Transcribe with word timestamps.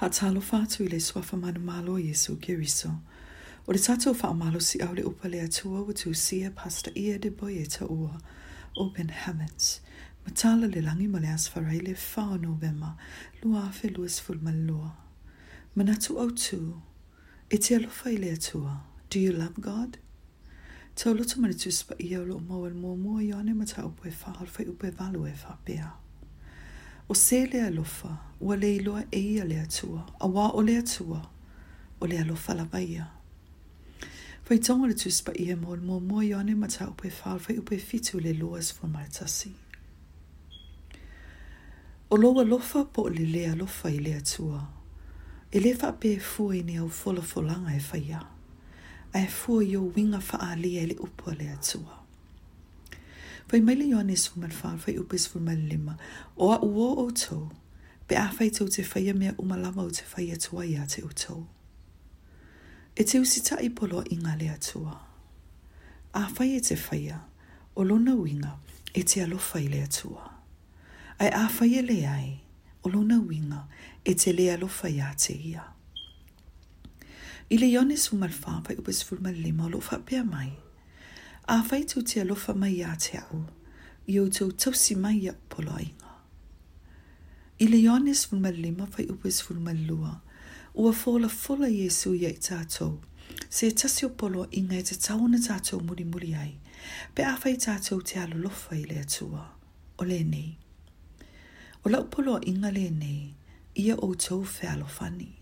Hatalo 0.00 0.40
le 0.88 1.00
swa 1.00 1.22
fa 1.22 1.36
manu 1.36 1.60
malo 1.60 1.98
Yesu 1.98 2.36
Kiriso. 2.36 2.90
O 3.68 3.72
le 3.72 3.78
fa 4.14 4.32
malo 4.32 4.58
si 4.58 4.78
au 4.80 4.94
le 4.94 5.02
upa 5.02 5.28
le 5.28 5.40
atua 5.40 5.82
wa 5.84 5.92
tūsia 5.92 6.50
pasta 6.56 6.90
ia 6.96 7.18
de 7.18 7.28
boye 7.30 7.66
ta 7.66 7.84
ua. 7.84 8.18
O 8.78 8.88
heavens. 9.10 9.80
Matala 10.24 10.68
le 10.74 10.80
langi 10.80 11.06
ma 11.06 11.18
le 11.20 11.26
asfarai 11.28 11.80
le 11.82 11.92
whaa 11.92 12.38
novema 12.38 12.96
lua 13.42 13.70
fe 13.72 13.88
luas 13.90 14.18
fulmalua. 14.22 14.92
Manatu 15.76 16.18
au 16.18 16.30
tu. 16.30 16.80
E 17.50 17.56
te 17.58 17.74
alofa 17.76 18.08
i 18.10 18.16
le 18.16 18.30
atua. 18.32 18.80
Do 19.10 19.20
you 19.20 19.32
love 19.32 19.60
God? 19.60 19.98
Tau 20.96 21.12
lotu 21.12 21.36
manatu 21.44 21.68
spa 21.70 21.94
ia 22.00 22.20
o 22.20 22.24
lo 22.24 22.36
umawal 22.40 22.72
mua 22.72 22.96
mua 22.96 23.20
i 23.20 23.52
ma 23.52 23.64
ta 23.66 23.82
upe 23.84 24.08
whaa 24.08 24.40
alfa 24.40 24.62
upe 24.62 24.90
valu 24.96 25.26
e 25.26 25.34
Pia. 25.66 25.92
وسيلي 27.10 27.68
ألوفا 27.68 28.16
وليلو 28.40 29.02
أي 29.14 29.40
لاتوا 29.40 29.98
أوا 30.22 30.62
لاتوا 30.62 31.16
lofa 32.02 32.54
la 32.54 32.60
لبايا 32.60 33.06
Fai 34.48 34.58
tonga 34.60 34.86
le 34.88 34.94
tus 35.00 35.18
pa 35.24 35.32
ia 35.44 35.54
mol 35.64 35.80
mo 35.88 35.96
mo 36.08 36.18
ione 36.34 36.54
ma 36.60 36.66
ta 36.74 36.84
upe 36.92 37.08
fal 37.18 37.38
fai 37.44 37.56
upe 37.60 37.76
fitu 37.88 38.14
le 38.24 38.32
loas 38.40 38.66
fo 38.76 38.84
mai 38.94 39.08
tasi. 39.16 39.52
O 42.10 42.14
loa 42.22 42.42
lofa 42.52 42.80
po 42.94 43.02
le 43.16 43.24
lea 43.34 43.52
lofa 43.60 43.88
i 43.96 44.00
lea 44.06 44.20
tua. 44.32 44.60
E 45.54 45.58
le 45.64 45.72
fa 45.80 45.90
pe 46.00 46.10
fua 46.30 46.52
i 46.58 46.62
ni 46.68 46.74
au 46.82 46.90
fola 47.00 47.22
folanga 47.32 47.70
e 47.78 47.80
fai 47.88 48.06
a. 48.18 48.20
A 49.16 49.18
e 49.26 49.28
fua 49.38 49.60
i 49.72 49.76
o 49.82 49.82
winga 49.94 50.20
fa 50.28 50.36
e 50.42 50.48
a 50.52 50.56
lea 50.62 50.84
le 50.90 50.96
upo 51.06 51.28
lea 51.40 51.56
tua. 51.68 51.94
Fai 53.50 53.60
maile 53.60 53.84
i 53.86 53.94
oane 53.94 54.16
su 54.16 54.38
mat 54.40 54.52
fan 54.54 54.76
fai 54.78 54.92
upes 54.98 55.24
fu 55.28 55.38
mal 55.40 55.56
lima. 55.58 55.94
O 56.36 56.52
a 56.52 56.58
uo 56.62 57.06
o 57.06 57.10
to. 57.10 57.50
Be 58.08 58.14
a 58.16 58.30
fai 58.36 58.50
tau 58.50 58.68
te 58.68 58.82
fai 58.84 59.08
a 59.10 59.14
mea 59.14 59.32
umalama 59.38 59.82
o 59.82 59.90
te 59.90 60.04
fai 60.06 60.30
a 60.32 60.36
tua 60.36 60.64
i 60.64 60.76
a 60.76 60.86
te 60.86 61.02
uto. 61.04 61.46
E 62.96 63.02
te 63.04 63.18
usita 63.20 63.58
i 63.60 63.70
polo 63.70 64.02
i 64.10 64.16
ngale 64.16 64.48
a 64.50 64.56
tua. 64.68 64.94
A 66.12 66.22
fai 66.34 66.50
e 66.56 66.60
te 66.60 66.76
fai 66.76 67.08
a. 67.08 67.18
O 67.76 67.82
lona 67.84 68.14
winga 68.14 68.52
e 68.94 69.00
te 69.02 69.16
alo 69.24 69.38
fai 69.50 69.66
le 69.72 69.80
a 69.82 69.88
tua. 69.98 70.24
Ai 71.20 71.30
a 71.42 71.48
fai 71.56 71.70
e 71.78 71.82
le 71.82 71.98
ai. 72.06 72.30
O 72.84 72.88
lona 72.94 73.18
winga 73.28 73.60
e 74.08 74.14
te 74.14 74.30
le 74.32 74.46
alo 74.54 74.68
fai 74.78 75.00
a 75.00 75.10
te 75.22 75.34
ia. 75.52 75.64
I 77.52 77.56
le 77.58 77.66
yone 77.66 77.96
su 77.96 78.14
mal 78.16 78.32
fan 78.42 78.62
fai 78.62 78.76
upes 78.78 79.02
fu 79.04 79.14
mal 79.22 79.34
lima 79.34 79.64
o 79.64 79.68
lo 79.68 79.80
fai 79.80 79.98
pia 80.08 80.22
mai. 80.24 80.50
Fai 80.50 80.69
a 81.50 81.64
fai 81.66 81.82
tū 81.82 81.98
te 82.06 82.20
alofa 82.22 82.52
mai 82.54 82.76
a 82.86 82.92
te 83.02 83.18
au, 83.18 83.38
i 84.06 84.20
o 84.22 84.28
tū 84.36 84.46
tausi 84.62 84.94
mai 84.96 85.24
a 85.26 85.32
polo 85.50 85.72
ainga. 85.80 86.10
I 87.58 87.66
le 87.72 87.78
ionis 87.82 88.20
fun 88.30 88.38
malima 88.44 88.86
whai 88.92 89.08
upes 89.14 89.40
fun 89.46 89.58
malua, 89.64 90.12
ua 90.78 90.92
fola 90.94 91.26
fola 91.28 91.66
Iesu 91.66 92.12
i 92.14 92.22
ei 92.28 92.36
tātou, 92.38 92.92
se 93.50 93.70
tasio 93.72 94.08
polo 94.22 94.44
inga 94.60 94.78
e 94.78 94.84
te 94.86 94.94
tauna 94.94 95.40
tātou 95.42 95.82
muri 95.88 96.06
muri 96.12 96.30
ai, 96.38 96.52
pe 97.14 97.26
a 97.26 97.34
fai 97.42 97.56
tātou 97.66 97.98
te 98.06 98.20
alofa 98.22 98.78
i 98.78 98.84
le 98.86 99.00
atua, 99.02 99.42
o 99.98 100.06
le 100.06 100.20
nei. 100.30 100.52
O 101.82 101.90
lau 101.90 102.06
polo 102.14 102.38
inga 102.52 102.70
le 102.70 102.86
nei, 103.02 103.26
ia 103.74 103.98
o 104.06 104.12
tū 104.14 104.38
whai 104.46 104.70
alofani, 104.76 105.32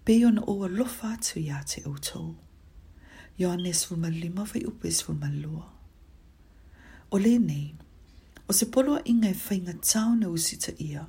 pe 0.00 0.16
iona 0.16 0.46
o 0.48 0.56
lofa 0.80 1.12
tu 1.28 1.44
ia 1.44 1.60
te 1.68 1.84
o 1.84 1.98
tū. 2.00 2.24
Ioannes 3.40 3.86
fu 3.86 3.96
malima 3.96 4.44
fai 4.46 4.64
upes 4.64 5.00
fu 5.02 5.12
malua. 5.14 5.66
O 7.10 7.16
le 7.18 7.38
nei, 7.38 7.74
o 8.48 8.52
se 8.52 8.66
polua 8.66 9.00
inga 9.06 9.28
e 9.28 9.32
fai 9.34 9.60
nga 9.60 9.72
tau 9.80 10.14
na 10.14 10.28
usita 10.28 10.72
ia, 10.78 11.06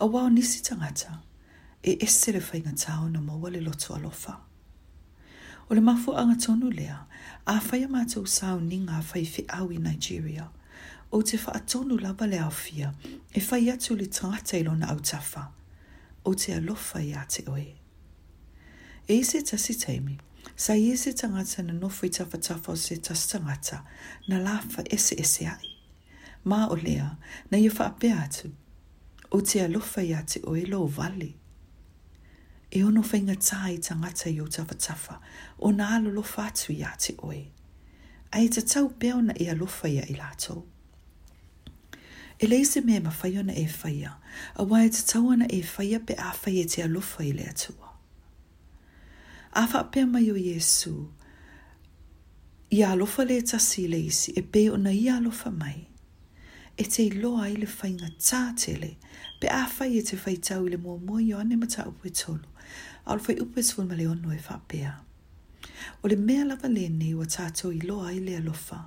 a 0.00 0.06
wau 0.06 0.28
nisi 0.30 0.62
tangata, 0.62 1.20
e 1.84 1.98
esere 2.00 2.38
le 2.38 2.40
fai 2.40 2.60
nga 2.62 2.72
tau 2.72 3.08
na 3.10 3.20
maua 3.20 3.50
le 3.50 3.60
loto 3.60 3.94
alofa. 3.94 4.40
O 5.68 5.74
le 5.74 5.80
mafu 5.80 6.16
anga 6.16 6.36
tonu 6.40 6.70
lea, 6.70 6.98
a 7.46 7.60
fai 7.60 7.84
amata 7.84 8.20
usau 8.20 8.58
ni 8.60 8.78
nga 8.78 9.02
fai 9.02 9.26
fi 9.26 9.44
au 9.48 9.70
i 9.72 9.76
Nigeria, 9.78 10.48
o 11.12 11.22
te 11.22 11.36
fa 11.38 11.52
atonu 11.56 11.98
lava 12.00 12.26
le 12.26 12.38
au 12.38 12.52
e 13.34 13.40
fai 13.40 13.68
atu 13.70 13.94
le 13.96 14.06
tangata 14.06 14.56
ilo 14.58 14.74
na 14.74 14.88
au 14.88 15.00
tafa, 15.00 15.52
o 16.24 16.34
te 16.34 16.52
alofa 16.54 17.00
i 17.02 17.12
ate 17.12 17.44
oe. 17.50 17.74
E 19.08 19.14
ise 19.14 19.42
tasi 19.42 19.74
taimi, 19.76 20.18
Sa 20.56 20.74
i 20.74 20.90
e 20.92 20.96
se 20.96 21.12
tangata 21.12 21.62
na 21.62 21.72
nofu 21.72 22.06
i 22.06 22.10
tawha 22.10 22.38
tawha 22.38 22.72
o 22.72 22.76
se 22.76 22.96
tas 22.96 23.26
tangata 23.28 23.82
na 24.28 24.38
lafa 24.38 24.82
ese 24.90 25.14
ese 25.20 25.46
ai. 25.46 25.68
Ma 26.44 26.68
o 26.68 26.76
lea 26.76 27.16
na 27.50 27.58
iwha 27.58 27.86
ape 27.86 28.12
atu 28.12 28.52
o 29.30 29.40
te 29.40 29.58
alofa 29.60 30.02
i 30.02 30.12
ate 30.14 30.40
o 30.44 30.56
elo 30.56 30.82
o 30.82 30.86
vale. 30.86 31.32
E 32.70 32.84
ono 32.84 33.02
whainga 33.02 33.34
tā 33.34 33.70
i 33.74 33.78
tangata 33.78 34.30
i 34.30 34.40
o 34.40 34.46
tawha 34.46 34.74
tawha 34.78 35.20
o 35.58 35.72
na 35.72 35.94
alo 35.96 36.10
lofa 36.10 36.46
atu 36.46 36.72
i 36.72 36.82
ate 36.84 37.14
o 37.18 37.32
e. 37.32 37.42
A 38.32 38.40
e 38.40 38.48
te 38.48 38.60
tau 38.62 38.88
peo 38.88 39.20
na 39.22 39.34
e 39.34 39.44
i 39.44 39.48
alofa 39.50 39.88
i 39.88 39.98
a 39.98 40.04
i 40.10 40.14
lato. 40.14 40.62
E 42.38 42.46
leise 42.46 42.80
me 42.80 43.00
ma 43.00 43.10
whaiona 43.10 43.52
e 43.56 43.64
whaia 43.66 44.16
a 44.54 44.62
wae 44.64 44.88
te 44.88 45.02
tau 45.12 45.30
ana 45.32 45.46
e 45.50 45.62
whaia 45.74 46.00
pe 46.06 46.14
a 46.14 46.32
whaia 46.44 46.64
te 46.68 46.82
alofa 46.82 47.24
i 47.24 47.32
le 47.32 47.44
atua 47.50 47.85
a 49.58 49.66
fa 49.66 49.82
pe 49.82 50.04
mai 50.04 50.30
o 50.30 50.34
Jesu 50.36 51.06
i 52.70 52.80
alofa 52.82 53.22
le 53.24 53.40
ta 53.40 53.58
si 53.58 53.86
le 53.88 53.96
isi 54.00 54.30
e 54.36 54.42
pe 54.42 54.70
ona 54.70 54.90
i 54.90 55.06
alofa 55.08 55.50
mai 55.50 55.88
e 56.76 56.84
te 56.84 57.08
loa 57.20 57.48
i 57.48 57.56
le 57.56 57.66
whainga 57.66 58.10
tātele 58.20 58.90
pe 59.40 59.48
a 59.48 59.62
fai 59.66 59.96
e 59.98 60.02
te 60.02 60.16
fai 60.20 60.36
tau 60.36 60.66
i 60.66 60.70
le 60.74 60.76
mua 60.76 60.98
mua 60.98 61.20
e 61.22 61.30
i 61.30 61.32
ane 61.32 61.56
mata 61.56 61.86
upe 61.88 62.10
tolu 62.10 62.48
a 63.06 63.14
le 63.16 63.20
fai 63.22 63.38
upe 63.40 63.62
tolu 63.62 63.88
ma 63.88 63.94
le 63.94 64.06
ono 64.08 64.30
e 64.34 64.38
fa 64.38 64.58
pea 64.68 64.92
o 66.02 66.06
le 66.08 66.16
mea 66.16 66.44
lava 66.44 66.68
le 66.68 66.88
nei 66.88 67.14
wa 67.14 67.24
tātou 67.24 67.72
i 67.72 67.80
loa 67.80 68.12
i 68.12 68.20
le 68.20 68.36
alofa 68.42 68.82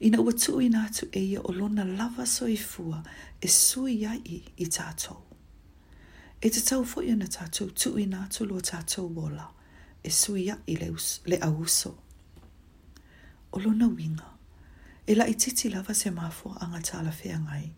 ina 0.00 0.20
ua 0.20 0.32
tu 0.36 0.60
i 0.60 0.68
nātu 0.68 1.08
e 1.16 1.24
ia 1.32 1.40
o 1.40 1.52
lona 1.52 1.84
lava 1.84 2.26
so 2.26 2.44
i 2.46 2.56
fua 2.60 3.00
e 3.40 3.48
sui 3.48 4.04
ai 4.04 4.20
i, 4.36 4.44
i 4.56 4.68
tātou 4.68 5.16
e 6.44 6.50
te 6.50 6.60
tau 6.60 6.84
fo 6.84 7.00
i 7.00 7.08
ana 7.16 7.24
tātou 7.26 7.72
tu 7.72 7.96
i 7.96 8.08
tu 8.36 8.44
lo 8.44 8.60
tātou 8.60 9.08
wola 9.16 9.53
e 10.06 10.10
sui 10.10 10.50
a 10.50 10.60
i 10.66 10.76
le, 10.76 10.94
le 11.30 11.38
auso. 11.38 11.90
O 13.50 13.58
lona 13.58 13.86
winga, 13.86 14.28
e 15.04 15.14
la 15.14 15.24
i 15.26 15.34
titi 15.34 15.68
lava 15.70 15.94
se 15.94 16.10
mafo 16.10 16.48
anga 16.60 16.80
tala 16.88 17.10
fea 17.20 17.38
ngai, 17.46 17.68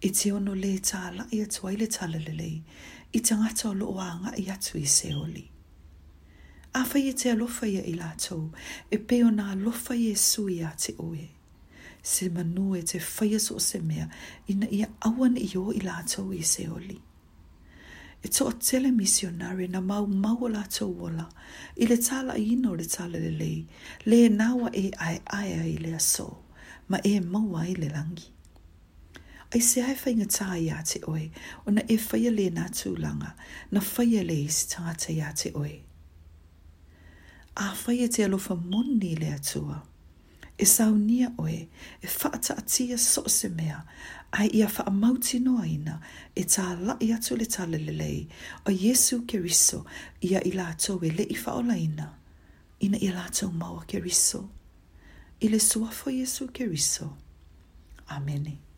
e 0.00 0.08
te 0.16 0.30
ono 0.32 0.54
le 0.54 0.72
tala 0.90 1.26
i 1.32 1.38
atua 1.44 1.72
i 1.72 1.76
le 1.80 1.86
tala 1.96 2.18
lelei, 2.26 2.62
i 3.16 3.20
tangata 3.26 3.64
o 3.68 3.72
loo 3.80 3.98
anga 4.10 4.30
i 4.42 4.46
atu 4.54 4.78
i 4.78 4.86
se 4.86 5.10
oli. 5.24 5.44
A 6.78 6.84
fai 6.84 7.08
e 7.08 7.12
te 7.18 7.26
alofa 7.34 7.66
ia 7.74 7.82
i 7.82 7.94
lātou, 8.02 8.42
e 8.90 8.96
peo 9.08 9.28
nā 9.36 9.44
alofa 9.54 9.94
ia 10.04 10.12
e 10.12 10.16
sui 10.30 10.58
a 10.62 10.70
te 10.82 10.94
oe. 11.08 11.26
Se 12.12 12.24
manu 12.34 12.66
e 12.78 12.82
te 12.90 12.98
fai 13.00 13.34
o 13.36 13.58
se 13.68 13.78
mea, 13.90 14.06
ina 14.52 14.68
ia 14.78 14.88
awan 15.08 15.34
i 15.36 15.48
o 15.60 15.66
i 15.74 15.80
lātou 15.88 16.30
i 16.32 16.42
se 16.54 16.64
oli 16.78 16.98
e 18.22 18.28
to 18.28 18.48
a 18.48 18.52
tele 18.52 18.90
missionari 18.90 19.68
na 19.68 19.80
mau 19.80 20.06
mau 20.06 20.48
la 20.48 20.62
to 20.62 20.86
wola 20.86 21.26
i 21.76 21.86
le 21.86 21.96
tala 21.96 22.36
ino 22.38 22.74
le 22.74 22.84
tala 22.84 23.18
le 23.18 23.30
lei 23.30 23.66
le 24.04 24.26
e 24.26 24.28
nawa 24.28 24.70
e 24.72 24.90
ai 24.98 25.20
ai 25.26 25.52
i 25.72 25.78
le 25.78 25.94
aso 25.94 26.36
ma 26.88 26.98
e 27.04 27.20
maua 27.20 27.66
i 27.66 27.74
le 27.76 27.88
langi. 27.88 28.30
Ai 29.54 29.60
se 29.60 29.80
ai 29.82 29.94
fai 29.96 30.14
nga 30.16 30.26
ta 30.36 30.48
i 30.56 30.70
ate 30.70 30.98
oe 31.12 31.26
o 31.66 31.70
e 31.70 31.74
na 31.74 31.82
e 31.88 31.96
fai 32.06 32.28
le 32.36 32.46
na 32.56 32.64
tu 32.78 32.90
langa 33.02 33.30
na 33.74 33.80
fai 33.92 34.10
a 34.18 34.22
le 34.28 34.34
isi 34.46 34.62
ta 34.70 34.80
ate 34.92 35.08
i 35.12 35.20
ate 35.30 35.48
oe. 35.62 35.74
A 37.64 37.74
fai 37.82 37.98
e 38.04 38.08
te 38.12 38.20
alofa 38.24 38.54
moni 38.54 39.12
le 39.20 39.26
atua. 39.26 39.26
Le 39.26 39.36
atua 39.36 39.82
e 40.58 40.64
saunia 40.64 41.30
oe 41.38 41.68
e 42.02 42.06
whaata 42.08 42.54
atia 42.58 42.98
so 42.98 43.22
se 43.28 43.48
mea 43.48 43.78
ai 44.32 44.48
ia 44.52 44.66
wha 44.74 44.82
amauti 44.86 45.38
noa 45.46 45.66
ina 45.66 45.96
e 46.36 46.42
tā 46.54 46.64
lai 46.86 47.08
atu 47.16 47.36
le 47.36 47.46
tā 47.54 47.64
lelelei 47.70 48.20
o 48.68 48.72
Yesu 48.72 49.20
Keriso 49.30 49.80
ia 50.20 50.40
i 50.44 50.52
lātou 50.56 51.00
e 51.06 51.10
le 51.18 51.26
i 51.32 51.38
whaola 51.44 51.76
ina 51.86 52.08
ina 52.80 52.98
i 53.00 53.08
lātou 53.12 53.52
maua 53.52 53.84
Keriso. 53.88 54.48
I 55.42 55.48
le 55.48 55.58
suafo 55.60 56.10
Yesu 56.12 56.48
Keriso. 56.52 57.08
Amene. 58.06 58.20
Amene. 58.20 58.71